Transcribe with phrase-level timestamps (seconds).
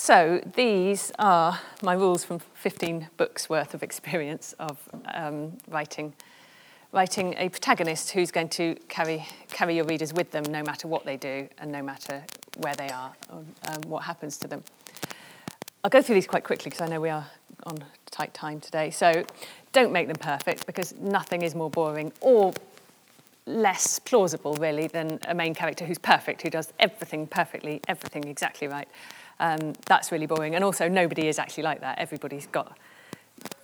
[0.00, 4.78] So these are my rules from 15 books worth of experience of
[5.12, 6.14] um, writing
[6.92, 11.04] writing a protagonist who's going to carry, carry your readers with them no matter what
[11.04, 12.22] they do and no matter
[12.58, 14.62] where they are or um, what happens to them.
[15.82, 17.26] I'll go through these quite quickly because I know we are
[17.64, 17.78] on
[18.12, 18.90] tight time today.
[18.90, 19.24] So
[19.72, 22.52] don't make them perfect because nothing is more boring or
[23.46, 28.68] less plausible, really, than a main character who's perfect, who does everything perfectly, everything exactly
[28.68, 28.88] right.
[29.40, 30.54] Um, that's really boring.
[30.54, 31.98] And also, nobody is actually like that.
[31.98, 32.76] Everybody's got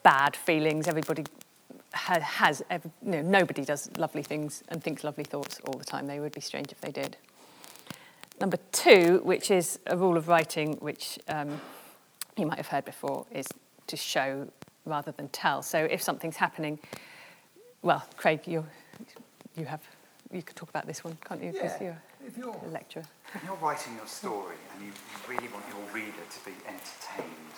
[0.03, 0.87] bad feelings.
[0.87, 1.25] Everybody
[1.93, 5.84] has, has every, you know, nobody does lovely things and thinks lovely thoughts all the
[5.84, 6.07] time.
[6.07, 7.17] They would be strange if they did.
[8.41, 11.61] Number two, which is a rule of writing, which um,
[12.37, 13.47] you might have heard before, is
[13.87, 14.48] to show
[14.84, 15.62] rather than tell.
[15.62, 16.79] So if something's happening,
[17.83, 18.65] well, Craig, you
[19.56, 19.83] you have
[20.33, 21.53] you could talk about this one, can't you?
[21.81, 21.95] Yeah.
[22.24, 23.05] You're, you're a lecturer.
[23.45, 27.55] You're writing your story, and you, you really want your reader to be entertained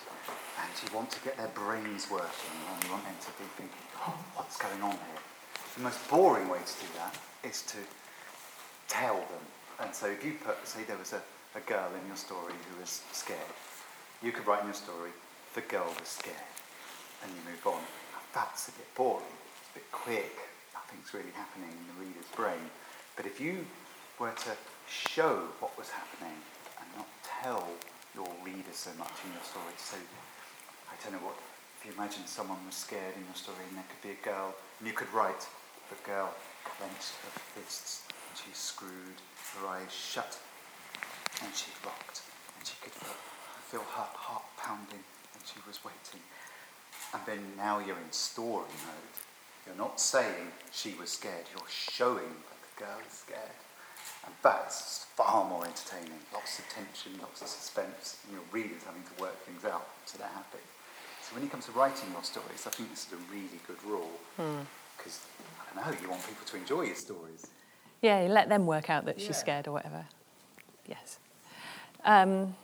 [0.57, 3.85] and you want to get their brains working and you want them to be thinking,
[4.01, 5.23] oh, what's going on here?
[5.77, 7.15] The most boring way to do that
[7.45, 7.79] is to
[8.89, 9.45] tell them.
[9.81, 11.21] And so if you put, say there was a,
[11.55, 13.53] a girl in your story who was scared,
[14.23, 15.11] you could write in your story,
[15.55, 16.53] the girl was scared,
[17.23, 17.83] and you move on.
[18.35, 19.25] That's a bit boring,
[19.61, 20.37] it's a bit quick,
[20.73, 22.69] nothing's really happening in the reader's brain.
[23.17, 23.65] But if you
[24.19, 24.53] were to
[24.89, 26.37] show what was happening
[26.81, 27.69] and not tell
[28.15, 29.97] your reader so much in your story, so
[30.89, 31.37] I don't know what,
[31.77, 34.57] if you imagine someone was scared in your story and there could be a girl,
[34.81, 35.45] and you could write,
[35.93, 36.33] the girl
[36.65, 39.21] clenched her fists and she screwed
[39.61, 40.39] her eyes shut
[41.45, 42.23] and she rocked
[42.57, 45.05] and she could feel, her heart pounding
[45.37, 46.25] and she was waiting.
[47.13, 49.17] And then now you're in story mode.
[49.67, 53.61] You're not saying she was scared, you're showing that the girl is scared.
[54.25, 56.19] And that's far more entertaining.
[56.33, 60.19] Lots of tension, lots of suspense, and your readers having to work things out so
[60.19, 60.63] they're happy.
[61.23, 63.83] So when it comes to writing your stories, I think this is a really good
[63.85, 65.79] rule because hmm.
[65.79, 67.47] I don't know, you want people to enjoy your stories.
[68.03, 69.27] Yeah, you let them work out that yeah.
[69.27, 70.05] she's scared or whatever.
[70.87, 71.19] Yes.
[72.05, 72.55] Um,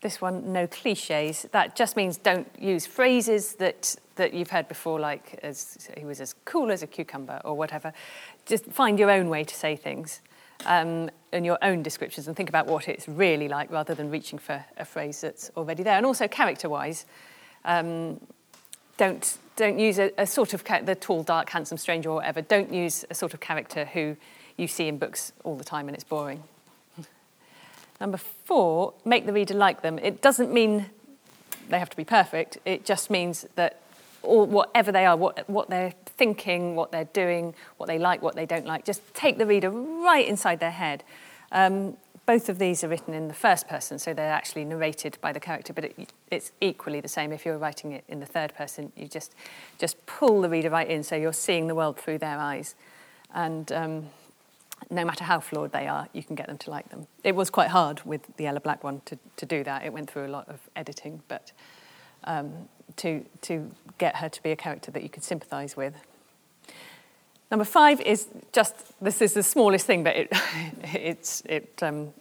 [0.00, 1.46] this one, no cliches.
[1.52, 6.20] That just means don't use phrases that, that you've heard before, like as, he was
[6.20, 7.92] as cool as a cucumber or whatever.
[8.46, 10.22] Just find your own way to say things
[10.66, 14.38] um, and your own descriptions and think about what it's really like rather than reaching
[14.38, 15.96] for a phrase that's already there.
[15.96, 17.06] And also character-wise,
[17.64, 18.20] um,
[18.96, 22.40] don't don't use a, a sort of the tall, dark, handsome stranger or whatever.
[22.40, 24.16] Don't use a sort of character who
[24.56, 26.42] you see in books all the time and it's boring.
[28.00, 29.98] Number four, make the reader like them.
[29.98, 30.86] It doesn't mean
[31.68, 32.56] they have to be perfect.
[32.64, 33.80] It just means that
[34.22, 38.34] all, whatever they are, what, what they're thinking, what they're doing, what they like, what
[38.34, 41.04] they don't like, just take the reader right inside their head.
[41.52, 45.32] Um, both of these are written in the first person, so they're actually narrated by
[45.32, 48.54] the character, but it, it's equally the same if you're writing it in the third
[48.54, 48.92] person.
[48.96, 49.34] You just,
[49.78, 52.76] just pull the reader right in, so you're seeing the world through their eyes.
[53.34, 54.06] And um,
[54.90, 57.06] no matter how flawed they are, you can get them to like them.
[57.24, 59.84] It was quite hard with the Ella Black one to, to do that.
[59.84, 61.52] It went through a lot of editing, but
[62.24, 62.68] um,
[63.00, 65.94] to, to get her to be a character that you could sympathise with.
[67.50, 70.28] Number five is just this is the smallest thing, but it,
[70.84, 71.82] it's it.
[71.82, 72.12] Um,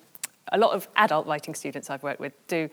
[0.52, 2.70] a lot of adult writing students I've worked with do.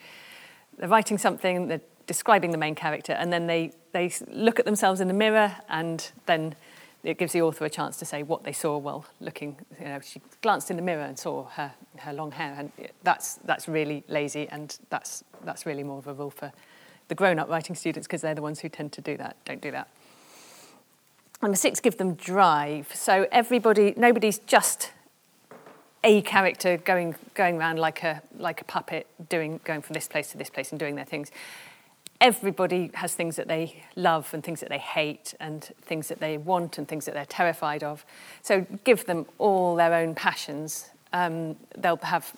[0.78, 5.00] They're writing something, they're describing the main character, and then they they look at themselves
[5.00, 6.54] in the mirror, and then
[7.02, 9.56] it gives the author a chance to say what they saw while looking.
[9.78, 12.72] You know, she glanced in the mirror and saw her her long hair, and
[13.02, 16.52] that's that's really lazy, and that's that's really more of a rule for
[17.08, 19.36] the grown-up writing students because they're the ones who tend to do that.
[19.44, 19.88] Don't do that.
[21.42, 22.94] Number six, give them drive.
[22.94, 24.92] So everybody, nobody's just
[26.02, 30.30] a character going going around like a like a puppet, doing going from this place
[30.32, 31.30] to this place and doing their things.
[32.20, 36.38] Everybody has things that they love and things that they hate and things that they
[36.38, 38.06] want and things that they're terrified of.
[38.40, 40.88] So give them all their own passions.
[41.12, 42.32] Um, they'll have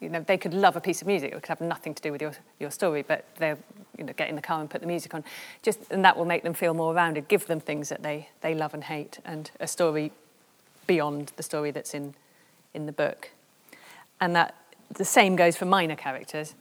[0.00, 1.32] you know, they could love a piece of music.
[1.32, 3.58] It could have nothing to do with your, your story, but they'll
[3.98, 5.24] you know, get in the car and put the music on.
[5.62, 8.54] Just, and that will make them feel more rounded, give them things that they, they
[8.54, 10.12] love and hate, and a story
[10.86, 12.14] beyond the story that's in,
[12.74, 13.30] in the book.
[14.20, 14.54] And that
[14.92, 16.54] the same goes for minor characters.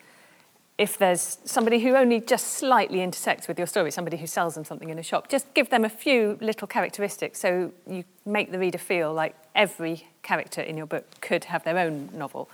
[0.78, 4.66] If there's somebody who only just slightly intersects with your story, somebody who sells them
[4.66, 8.60] something in a shop, just give them a few little characteristics so you make the
[8.60, 12.50] reader feel like every character in your book could have their own novel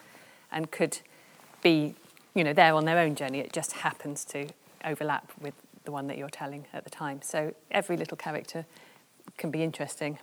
[0.52, 1.00] and could
[1.64, 1.96] be,
[2.36, 3.40] you know, there on their own journey.
[3.40, 4.50] It just happens to
[4.86, 7.22] overlap with the one that you're telling at the time.
[7.22, 8.66] So every little character
[9.38, 10.20] can be interesting.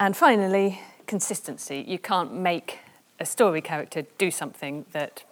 [0.00, 1.84] And finally, consistency.
[1.86, 2.78] You can't make
[3.20, 5.24] a story character do something that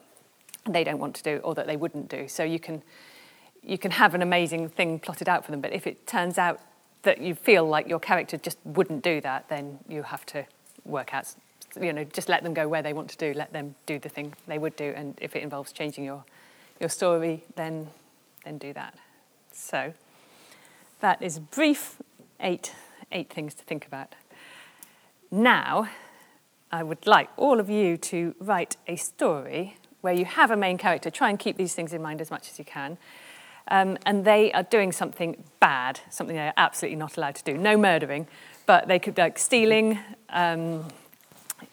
[0.68, 2.26] they don't want to do or that they wouldn't do.
[2.28, 2.82] So you can
[3.62, 6.60] you can have an amazing thing plotted out for them, but if it turns out
[7.02, 10.46] that you feel like your character just wouldn't do that, then you have to
[10.84, 11.34] work out
[11.80, 14.08] you know just let them go where they want to do, let them do the
[14.08, 16.24] thing they would do, and if it involves changing your
[16.80, 17.88] your story, then
[18.44, 18.94] then do that.
[19.52, 19.92] So
[21.00, 21.96] that is brief
[22.40, 22.72] eight
[23.12, 24.14] eight things to think about.
[25.30, 25.88] Now,
[26.70, 30.78] I would like all of you to write a story where you have a main
[30.78, 31.10] character.
[31.10, 32.98] Try and keep these things in mind as much as you can.
[33.68, 37.58] Um, and they are doing something bad, something they're absolutely not allowed to do.
[37.58, 38.28] No murdering,
[38.64, 39.98] but they could be like stealing,
[40.30, 40.86] um,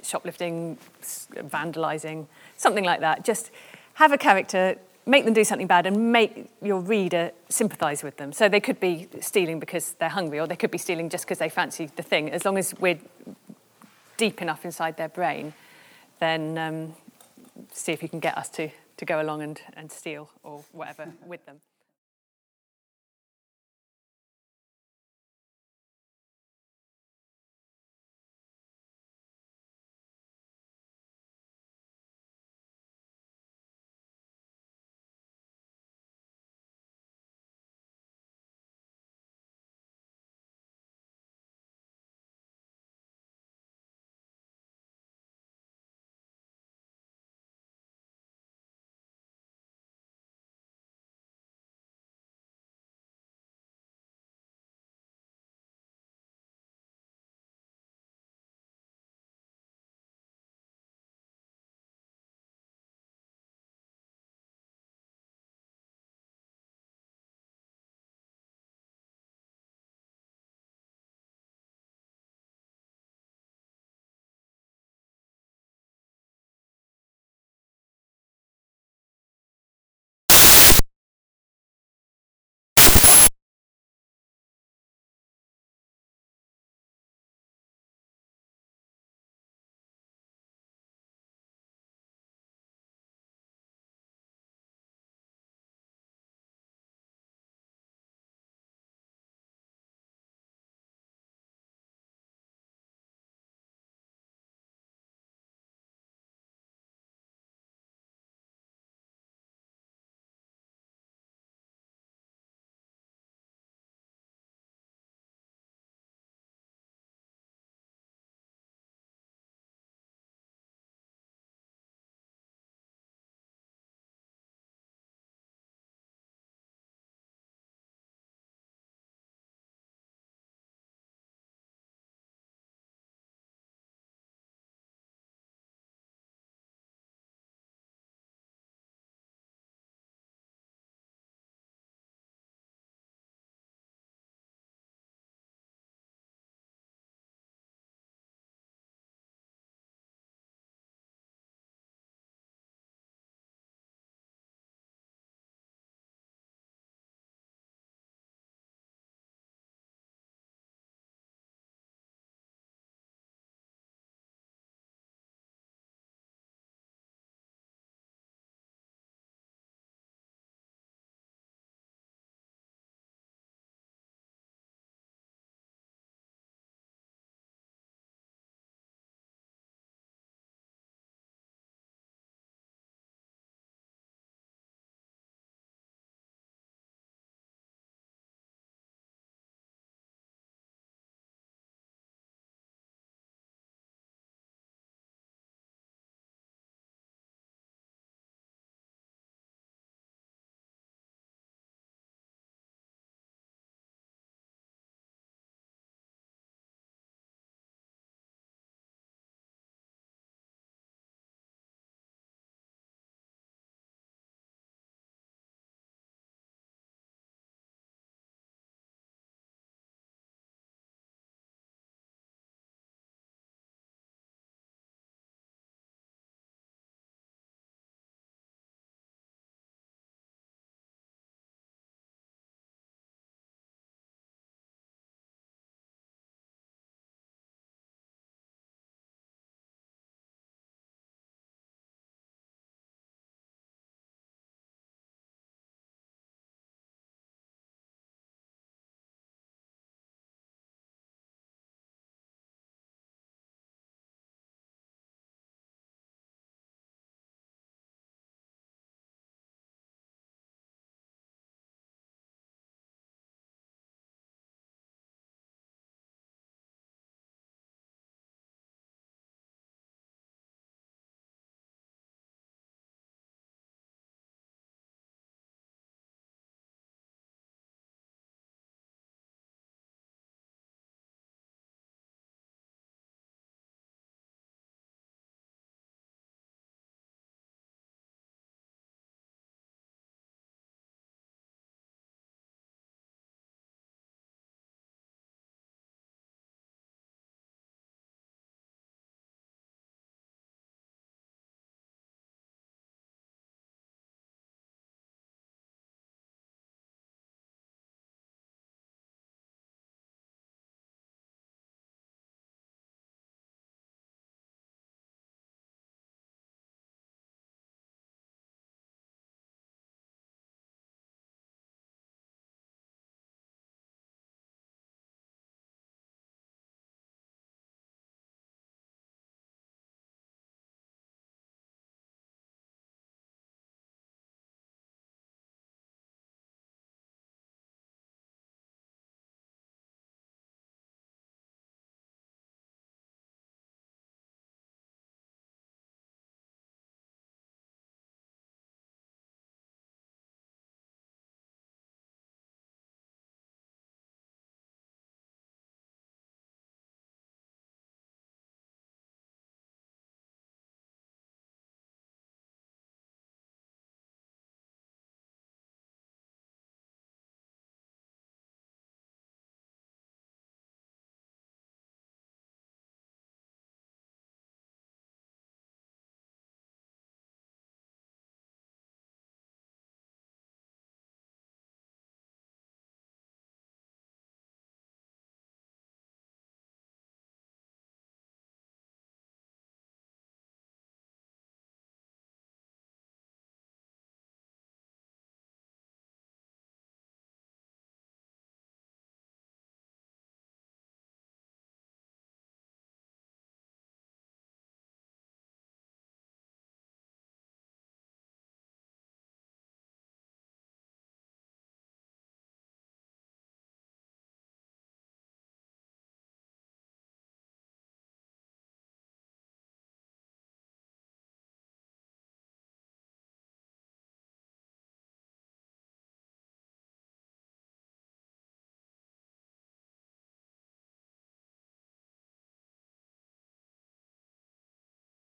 [0.02, 2.26] shoplifting, vandalizing,
[2.58, 3.24] something like that.
[3.24, 3.52] Just
[3.96, 8.34] have a character, make them do something bad, and make your reader sympathise with them.
[8.34, 11.40] So they could be stealing because they're hungry, or they could be stealing just because
[11.40, 12.32] they fancy the thing.
[12.32, 13.00] As long as we're
[14.18, 15.54] deep enough inside their brain,
[16.20, 16.94] then um,
[17.72, 21.12] see if you can get us to, to go along and, and steal or whatever
[21.26, 21.60] with them.